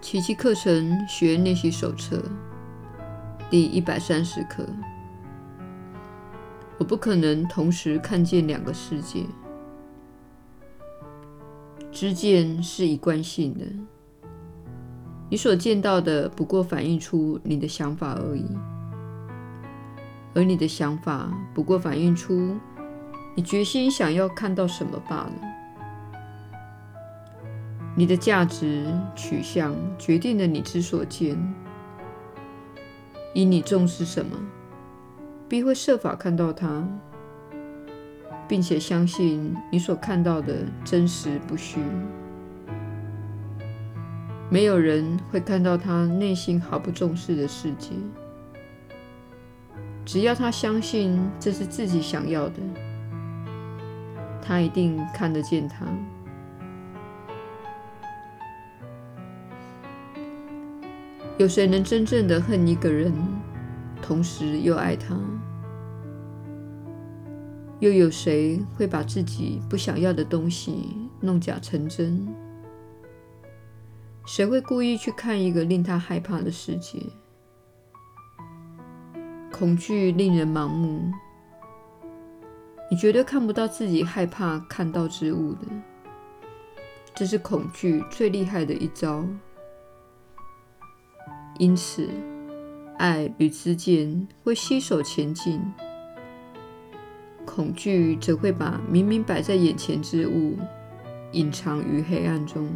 [0.00, 2.22] 奇迹课程学练习手册
[3.50, 4.66] 第一百三十课。
[6.78, 9.26] 我不可能同时看见两个世界。
[11.92, 13.66] 知见是一贯性的，
[15.28, 18.46] 你所见到的不过反映出你的想法而已，
[20.34, 22.56] 而你的想法不过反映出
[23.36, 25.49] 你决心想要看到什么罢了。
[27.96, 31.36] 你的价值取向决定了你之所见，
[33.34, 34.36] 以你重视什么，
[35.48, 36.86] 必会设法看到它，
[38.48, 41.80] 并且相信你所看到的真实不虚。
[44.48, 47.90] 没有人会看到他内心毫不重视的世界，
[50.04, 52.56] 只要他相信这是自己想要的，
[54.42, 55.86] 他一定看得见它。
[61.40, 63.10] 有谁能真正的恨一个人，
[64.02, 65.18] 同时又爱他？
[67.78, 72.28] 又有谁会把自己不想要的东西弄假成真？
[74.26, 76.98] 谁会故意去看一个令他害怕的世界？
[79.50, 81.10] 恐惧令人盲目，
[82.90, 85.60] 你绝对看不到自己害怕看到之物的。
[87.14, 89.24] 这是恐惧最厉害的一招。
[91.60, 92.08] 因此，
[92.96, 95.60] 爱与知见会携手前进，
[97.44, 100.56] 恐惧则会把明明摆在眼前之物
[101.32, 102.66] 隐藏于黑暗中。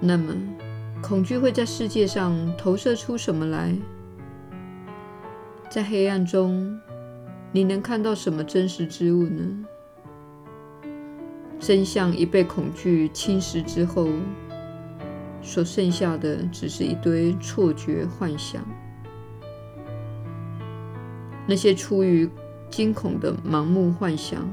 [0.00, 0.34] 那么，
[1.02, 3.76] 恐惧会在世界上投射出什么来？
[5.68, 6.80] 在黑暗中，
[7.52, 9.66] 你能看到什么真实之物呢？
[11.58, 14.08] 真相一被恐惧侵蚀之后，
[15.42, 18.62] 所剩下的只是一堆错觉幻想。
[21.46, 22.30] 那些出于
[22.70, 24.48] 惊恐的盲目幻想，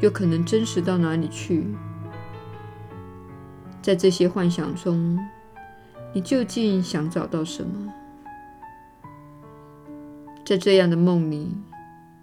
[0.00, 1.66] 又可能真实到哪里去？
[3.80, 5.18] 在这些幻想中，
[6.12, 7.92] 你究竟想找到什么？
[10.44, 11.54] 在这样的梦里，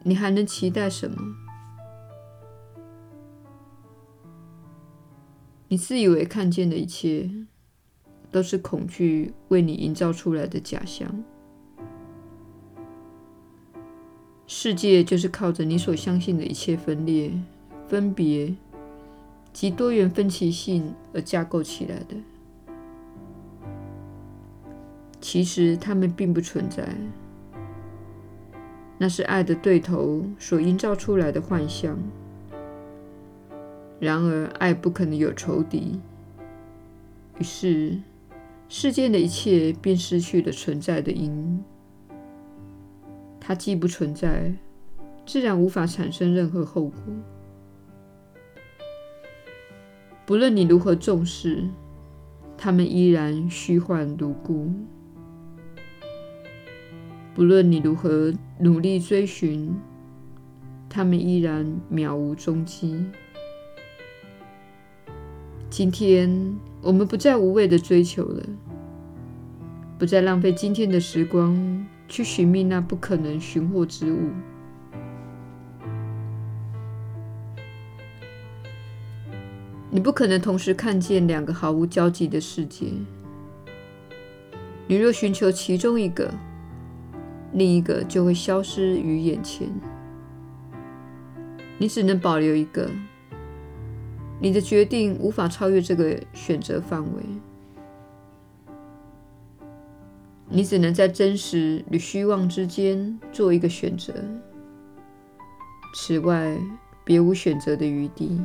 [0.04, 1.18] 你还能期待什么？
[5.72, 7.30] 你自以为看见的一切，
[8.32, 11.24] 都是恐惧为你营造出来的假象。
[14.48, 17.32] 世界就是靠着你所相信的一切分裂、
[17.88, 18.56] 分别
[19.54, 22.16] 及多元分歧性而架构起来的。
[25.22, 26.96] 其实它们并不存在，
[28.98, 31.96] 那是爱的对头所营造出来的幻象。
[34.00, 36.00] 然而，爱不可能有仇敌，
[37.38, 38.00] 于是
[38.70, 41.62] 世间的一切便失去了存在的因。
[43.42, 44.54] 它既不存在，
[45.26, 46.98] 自然无法产生任何后果。
[50.26, 51.68] 不论你如何重视，
[52.58, 54.72] 它们依然虚幻如故；
[57.36, 59.76] 不论你如何努力追寻，
[60.88, 63.04] 它们依然渺无踪迹。
[65.70, 68.44] 今天，我们不再无谓的追求了，
[70.00, 74.32] 不再浪费今天的时光去寻觅那不可能寻获之物。
[79.92, 82.88] 你不可能同时看见两个毫无交集的世界。
[84.88, 86.34] 你若寻求其中一个，
[87.54, 89.70] 另一个就会消失于眼前。
[91.78, 92.90] 你只能保留一个。
[94.42, 97.24] 你的决定无法超越这个选择范围，
[100.48, 104.14] 你只能在真实与虚妄之间做一个选择，
[105.94, 106.58] 此外
[107.04, 108.40] 别无选择的余地。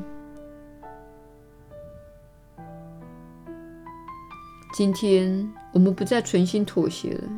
[4.72, 7.28] 今天我们不再存心妥协了，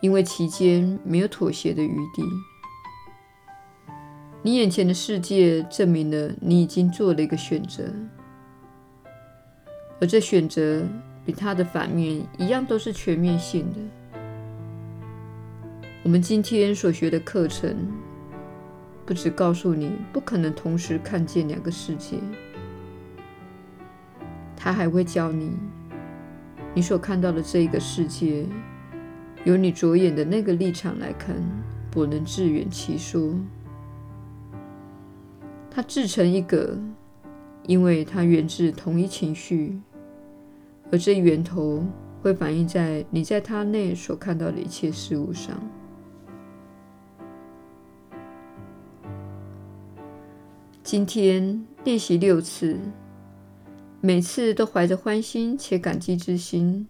[0.00, 2.22] 因为其间没有妥协的余地。
[4.46, 7.82] 你眼前的世界证明了你已经做了一个选择，
[9.98, 10.82] 而这选择
[11.24, 14.18] 与它的反面一样，都是全面性的。
[16.02, 17.74] 我们今天所学的课程，
[19.06, 22.18] 不只告诉你不可能同时看见两个世界，
[24.54, 25.52] 它还会教你，
[26.74, 28.44] 你所看到的这一个世界，
[29.44, 31.34] 由你着眼的那个立场来看，
[31.90, 33.34] 不能自圆其说。
[35.74, 36.78] 它自成一格，
[37.66, 39.76] 因为它源自同一情绪，
[40.92, 41.84] 而这源头
[42.22, 45.60] 会反映在你在它内所看到的一切事物上。
[50.84, 52.78] 今天练习六次，
[54.00, 56.86] 每次都怀着欢欣且感激之心，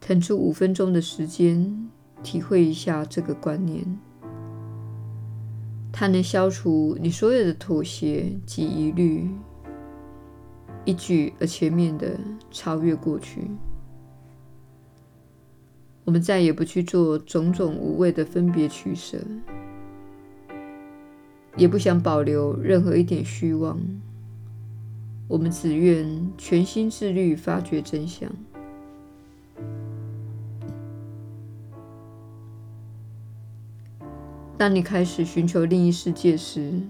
[0.00, 1.88] 腾出五分钟的时间，
[2.24, 4.00] 体会一下这个观念。
[5.96, 9.30] 它能消除你所有的妥协及疑虑，
[10.84, 12.18] 一举而全面的
[12.50, 13.42] 超越过去。
[16.04, 19.18] 我们再也不去做种种无谓的分别取舍，
[21.56, 23.78] 也不想保留任何一点虚妄。
[25.28, 28.28] 我们只愿全心致力发掘真相。
[34.56, 36.80] 当你开始寻求另一世界时，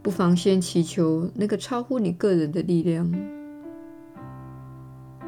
[0.00, 3.12] 不妨先祈求那个超乎你个人的力量，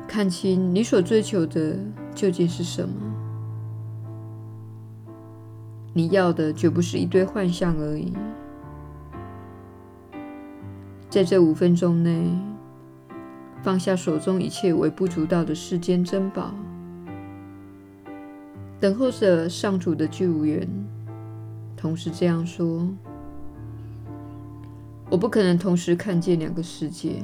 [0.07, 1.77] 看清你所追求的
[2.15, 2.95] 究竟是什么。
[5.93, 8.13] 你要的绝不是一堆幻象而已。
[11.11, 12.31] 在这五分钟内，
[13.61, 16.55] 放下手中一切微不足道的世间珍宝，
[18.79, 20.69] 等候着上主的救援。
[21.79, 22.89] 同时这样说
[25.09, 27.23] ：“我不可能同时看见两个世界。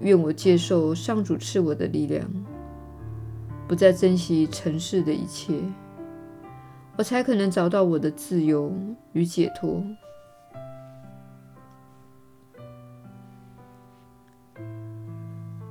[0.00, 2.26] 愿我接受上主赐我的力量，
[3.68, 5.52] 不再珍惜尘世的一切，
[6.96, 8.72] 我才可能找到我的自由
[9.12, 9.84] 与解脱。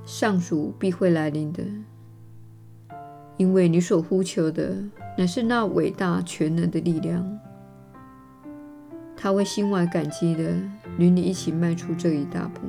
[0.06, 1.64] 上主必会来临的，
[3.38, 4.78] 因为你所呼求的。”
[5.16, 7.40] 乃是那伟大全能的力量，
[9.16, 10.44] 他会心怀感激地
[10.98, 12.62] 与你一起迈出这一大步。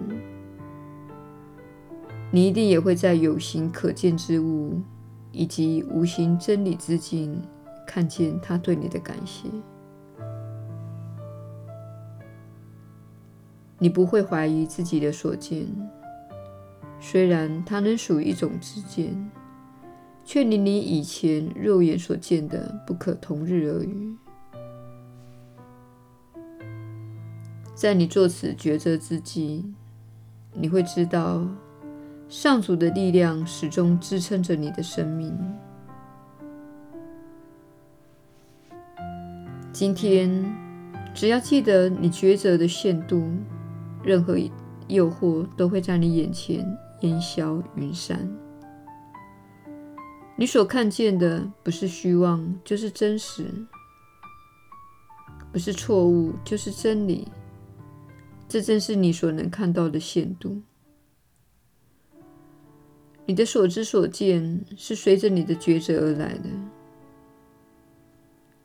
[2.31, 4.81] 你一定也会在有形可见之物
[5.32, 7.41] 以及无形真理之境
[7.87, 9.49] 看见他对你的感谢。
[13.79, 15.67] 你不会怀疑自己的所见，
[17.00, 19.31] 虽然它能属于一种之见。
[20.25, 24.17] 却离你以前肉眼所见的不可同日而语。
[27.75, 29.65] 在你做此抉择之际，
[30.53, 31.47] 你会知道，
[32.29, 35.37] 上主的力量始终支撑着你的生命。
[39.73, 40.31] 今天，
[41.12, 43.29] 只要记得你抉择的限度，
[44.05, 44.38] 任何
[44.87, 46.65] 诱惑都会在你眼前
[47.00, 48.44] 烟消云散。
[50.37, 53.45] 你所看见的不是虚妄，就是真实；
[55.53, 57.29] 不是错误，就是真理。
[58.49, 60.61] 这正是你所能看到的限度。
[63.27, 66.51] 你的所知所见是随着你的抉择而来的，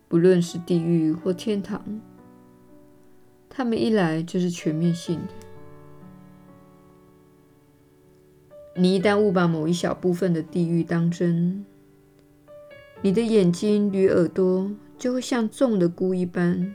[0.08, 2.02] 不论是地狱或天堂，
[3.48, 5.49] 他们一来就是全面性的。
[8.82, 11.66] 你一旦误把某一小部分的地狱当真，
[13.02, 16.74] 你的眼睛与耳朵就会像中了蛊一般，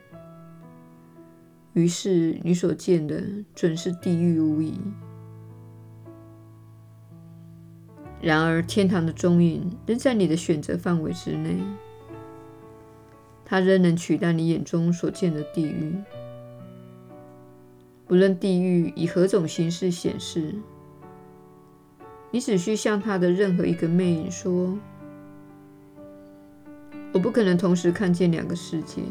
[1.73, 3.23] 于是你所见的
[3.54, 4.78] 准是地狱无疑。
[8.20, 11.56] 然而，天堂的踪影仍在你的选择范围之内，
[13.46, 15.94] 它仍能取代你眼中所见的地狱，
[18.06, 20.54] 不论地狱以何种形式显示。
[22.35, 24.76] 你只需向他的任何一个魅影说
[27.14, 29.03] ：“我不可能同时看见两个世界。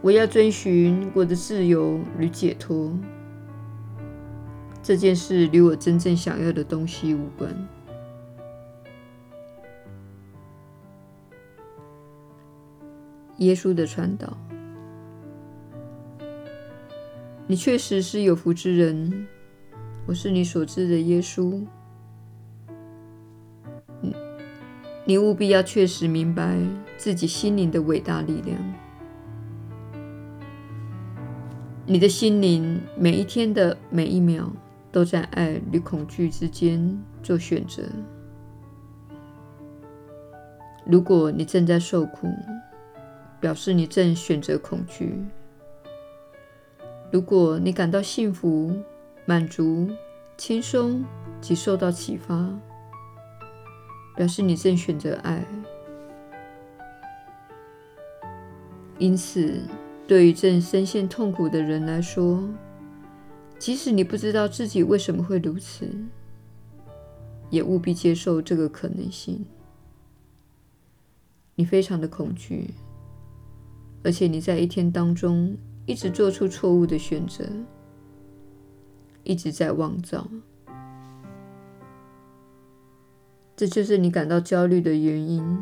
[0.00, 2.96] 我要追寻我的自由与解脱。
[4.80, 7.52] 这件事与我真正想要的东西无关。”
[13.38, 14.38] 耶稣的传道，
[17.48, 19.26] 你确实是有福之人。
[20.06, 21.60] 我是你所知的耶稣。
[25.04, 26.60] 你，务必要确实明白
[26.96, 28.56] 自己心灵的伟大力量。
[31.84, 34.48] 你的心灵每一天的每一秒
[34.92, 37.82] 都在爱与恐惧之间做选择。
[40.84, 42.28] 如果你正在受苦，
[43.40, 45.06] 表示你正选择恐惧；
[47.10, 48.72] 如果你感到幸福，
[49.28, 49.90] 满足、
[50.38, 51.04] 轻松
[51.40, 52.48] 及受到启发，
[54.14, 55.44] 表示你正选择爱。
[58.98, 59.60] 因此，
[60.06, 62.48] 对于正深陷痛苦的人来说，
[63.58, 65.86] 即使你不知道自己为什么会如此，
[67.50, 69.44] 也务必接受这个可能性。
[71.56, 72.70] 你非常的恐惧，
[74.04, 77.44] 而且你在一天当中一直做出错误的选择，
[79.26, 80.26] 一直在妄造。
[83.56, 85.58] 这就是你感到焦虑的原因，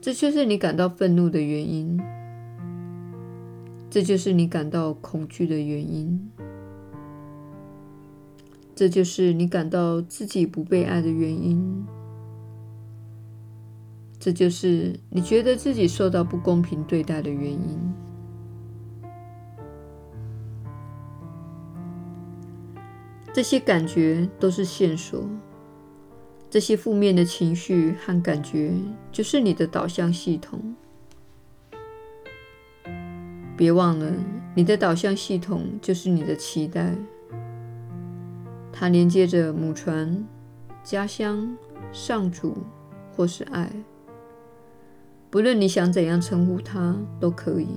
[0.00, 2.00] 这就是你感到愤怒的原因，
[3.90, 6.30] 这就是你感到恐惧的原因，
[8.76, 11.84] 这就是你感到自己不被爱的原因，
[14.20, 18.01] 这就是你觉得自己受到不公平对待的原因。
[23.34, 25.26] 这些感觉都是线索，
[26.50, 28.74] 这些负面的情绪和感觉
[29.10, 30.74] 就是你的导向系统。
[33.56, 34.12] 别忘了，
[34.54, 36.94] 你的导向系统就是你的期待，
[38.70, 40.22] 它连接着母船、
[40.84, 41.56] 家乡、
[41.90, 42.58] 上主
[43.16, 43.72] 或是爱，
[45.30, 47.68] 不论你想怎样称呼它都可以。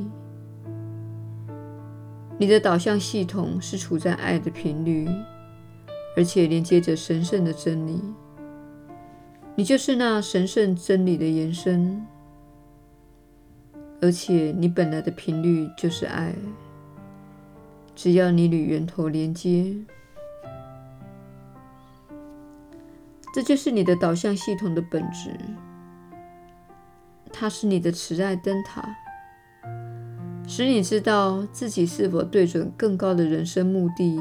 [2.38, 5.08] 你的导向系统是处在爱的频率。
[6.18, 8.02] 而且连接着神圣的真理，
[9.56, 12.02] 你就是那神圣真理的延伸。
[14.02, 16.34] 而且你本来的频率就是爱，
[17.96, 19.76] 只要你与源头连接，
[23.34, 25.32] 这就是你的导向系统的本质。
[27.34, 28.88] 它是你的慈爱灯塔，
[30.48, 34.18] 使你知道自己是否对准更高的人生目的。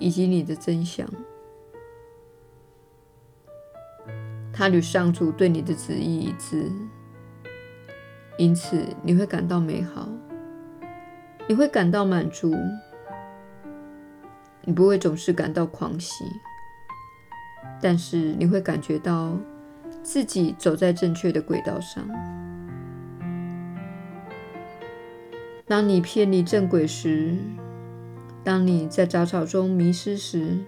[0.00, 1.08] 以及你的真相，
[4.58, 6.68] 他与上主对你的旨意一致，
[8.36, 10.08] 因此你会感到美好，
[11.46, 12.52] 你会感到满足，
[14.64, 16.24] 你不会总是感到狂喜，
[17.80, 19.38] 但是你会感觉到
[20.02, 22.04] 自己走在正确的轨道上。
[25.68, 27.36] 当你偏离正轨时，
[28.42, 30.58] 当你在杂草中迷失时，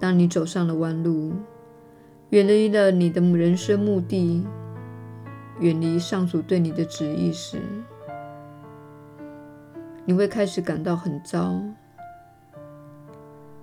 [0.00, 1.34] 当你走上了弯路，
[2.34, 4.44] 远离了你的人生目的，
[5.60, 7.60] 远离上主对你的旨意时，
[10.04, 11.62] 你会开始感到很糟。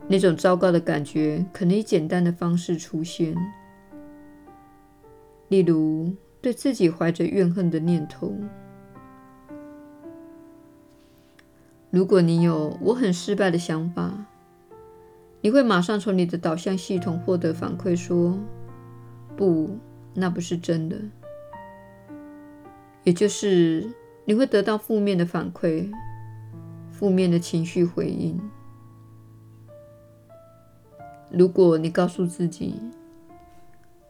[0.07, 3.35] 那种糟糕的感觉可能以简单的方式出现，
[5.49, 8.33] 例如对自己怀着怨恨的念头。
[11.89, 14.27] 如果你有“我很失败”的想法，
[15.41, 18.39] 你会马上从你的导向系统获得反馈，说
[19.35, 19.77] ：“不，
[20.13, 20.97] 那不是真的。”
[23.03, 23.91] 也就是
[24.25, 25.91] 你会得到负面的反馈，
[26.91, 28.39] 负面的情绪回应。
[31.31, 32.79] 如果你告诉自己：“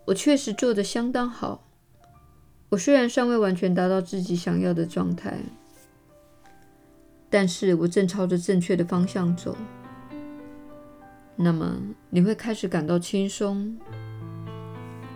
[0.06, 1.64] 我确实做得相当好，
[2.70, 5.38] 我虽然尚未完全达到自己想要的状态。”
[7.30, 9.56] 但是我正朝着正确的方向走，
[11.38, 11.78] 那么
[12.10, 13.78] 你会开始感到轻松。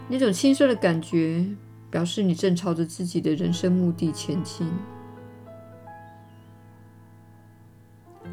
[0.08, 1.46] 那种轻松的感觉
[1.90, 4.68] 表示你正朝着自己的人生目的前进。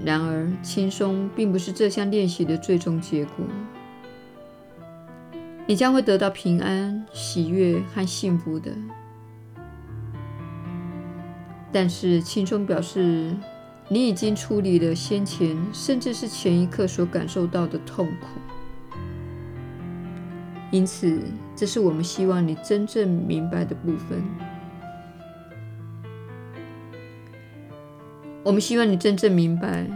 [0.04, 3.44] 然而，轻松并不是这项练习的最终结果。
[5.66, 8.72] 你将会得到平安、喜悦和幸福的。
[11.70, 13.34] 但是，轻松表示。
[13.88, 18.51] 你已经处理了先前，甚至是前一刻所感受到的痛苦，
[20.72, 21.22] 因此，
[21.54, 24.20] 这是我们希望你真正明白的部分。
[28.42, 29.86] 我们希望你真正明白，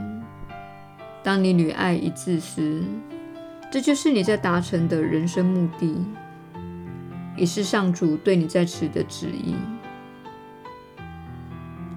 [1.24, 2.82] 当你与爱一致时，
[3.72, 5.96] 这就是你在达成的人生目的，
[7.36, 9.54] 也是上主对你在此的旨意。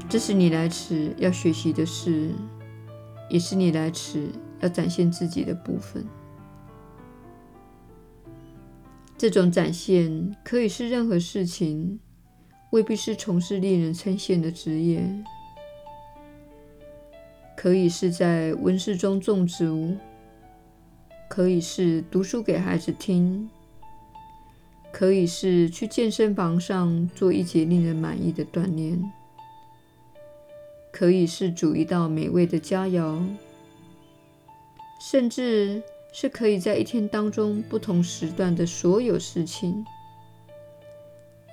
[0.07, 2.31] 这是你来此要学习的事，
[3.29, 4.31] 也是你来此
[4.61, 6.03] 要展现自己的部分。
[9.19, 11.99] 这种展现可以是任何事情，
[12.69, 15.03] 未必是从事令人称羡的职业，
[17.57, 19.97] 可以是在温室中种植物，
[21.27, 23.49] 可以是读书给孩子听，
[24.89, 29.03] 可以是去健身房上做一节令人满意的锻炼。
[30.93, 33.21] 可以是煮一道美味的佳肴，
[35.11, 39.85] 甚至是可以在一天当中不同时段的所有事情，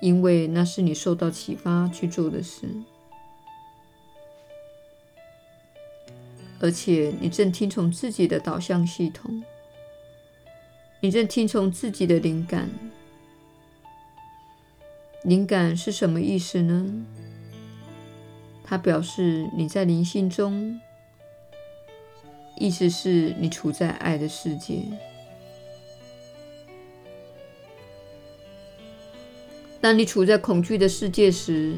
[0.01, 2.67] 因为那是你受到启发去做的事，
[6.59, 9.43] 而且你正听从自己的导向系统，
[10.99, 12.69] 你正听从自己的灵感。
[15.23, 17.05] 灵感是什么意思呢？
[18.63, 20.79] 它表示你在灵性中，
[22.59, 24.81] 意思是你处在爱的世界。
[29.79, 31.77] 当你处在恐惧的世界时，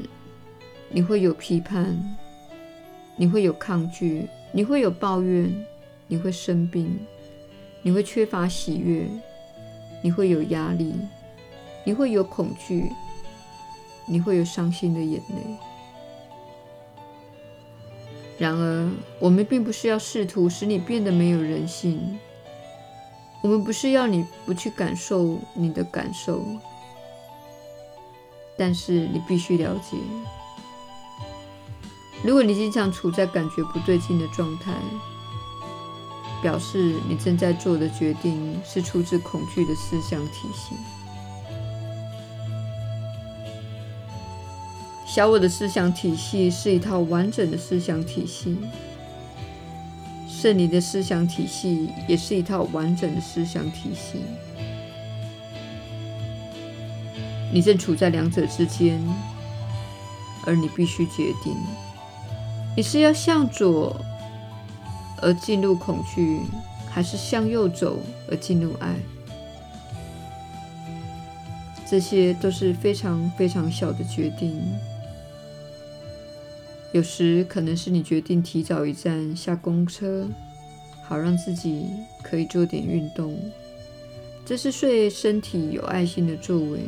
[0.89, 2.17] 你会有批判，
[3.17, 5.53] 你会有抗拒，你会有抱怨，
[6.07, 6.97] 你会生病，
[7.81, 9.05] 你会缺乏喜悦，
[10.01, 10.95] 你会有压力，
[11.83, 12.89] 你会有恐惧，
[14.07, 15.68] 你会有伤心的眼泪。
[18.39, 22.17] 然而，我们并不是要试图使你变得没有人性，
[23.43, 26.41] 我们不是要你不去感受你的感受。
[28.57, 29.97] 但是你必须了解，
[32.23, 34.73] 如果你经常处在感觉不对劲的状态，
[36.41, 40.75] 表示你正在做的决定是出自恐惧的思想体系。
[45.09, 48.55] 小我的思想体系是一套完整的思想体系，
[50.27, 54.19] 圣灵的思想体系也是一套完整的思想体系。
[57.51, 59.01] 你正处在两者之间，
[60.45, 61.55] 而你必须决定：
[62.77, 63.99] 你是要向左
[65.23, 66.41] 而进入恐惧，
[66.87, 67.97] 还是向右走
[68.29, 68.95] 而进入爱？
[71.89, 74.61] 这些都是非常非常小的决定。
[76.91, 80.27] 有时可能是你决定提早一站下公车，
[81.03, 81.85] 好让自己
[82.23, 83.37] 可以做点运动，
[84.43, 86.79] 这是对身体有爱心的作为。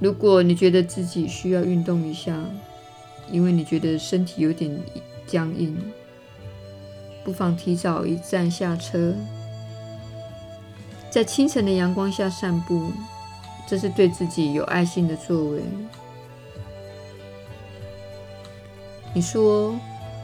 [0.00, 2.36] 如果你觉得自己需要运动一下，
[3.30, 4.74] 因为你觉得身体有点
[5.26, 5.76] 僵硬，
[7.22, 9.14] 不妨提早一站下车，
[11.10, 12.90] 在清晨的阳光下散步，
[13.66, 15.60] 这是对自己有爱心的作为。
[19.14, 19.74] 你说，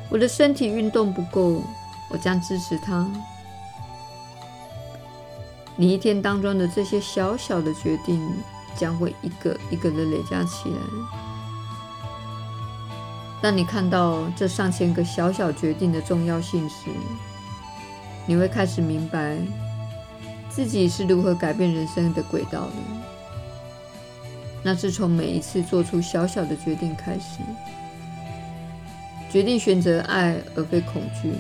[0.09, 1.63] 我的身体运动不够，
[2.11, 3.07] 我将支持它。
[5.77, 8.21] 你一天当中的这些小小的决定，
[8.75, 10.77] 将会一个一个的累加起来。
[13.41, 16.91] 当你看到这上千个小小决定的重要性时，
[18.27, 19.39] 你会开始明白
[20.49, 22.73] 自己是如何改变人生的轨道的。
[24.63, 27.39] 那是从每一次做出小小的决定开始，
[29.31, 31.33] 决定选择爱而非恐惧，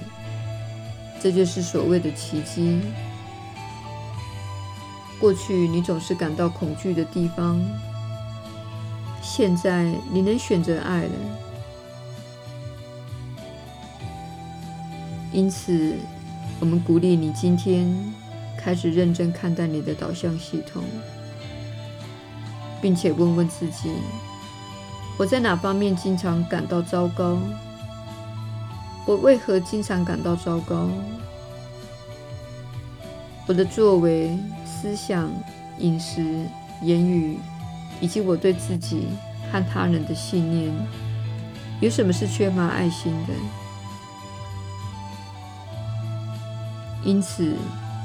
[1.20, 2.80] 这就是所谓的奇迹。
[5.18, 7.60] 过去你总是感到恐惧的地方，
[9.22, 11.10] 现在你能选择爱了。
[15.32, 15.94] 因此，
[16.60, 17.86] 我们鼓励你今天
[18.56, 20.84] 开始认真看待你的导向系统，
[22.80, 23.90] 并且问问自己：
[25.16, 27.38] 我在哪方面经常感到糟糕？
[29.08, 30.86] 我为何经常感到糟糕？
[33.46, 34.38] 我的作为。
[34.80, 35.28] 思想、
[35.78, 36.46] 饮食、
[36.82, 37.36] 言语，
[38.00, 39.08] 以及我对自己
[39.50, 40.72] 和他人的信念，
[41.80, 43.34] 有什么是缺乏爱心的？
[47.02, 47.56] 因此，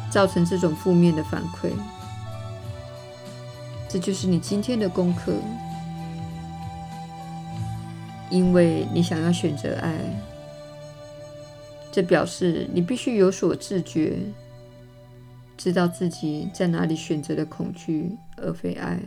[0.09, 1.69] 造成这种负面的反馈。
[3.87, 5.31] 这就是你今天的功课，
[8.31, 9.93] 因为你想要选择爱，
[11.93, 14.17] 这表示你必须有所自觉。
[15.55, 18.99] 知道自己在哪里选择了恐惧而非爱，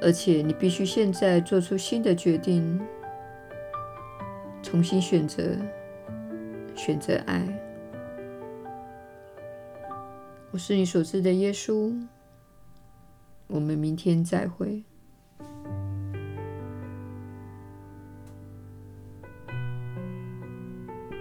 [0.00, 2.80] 而且你必须现在做出新的决定，
[4.62, 5.54] 重新选择，
[6.74, 7.46] 选择爱。
[10.50, 11.94] 我是你所知的耶稣，
[13.46, 14.82] 我们明天再会。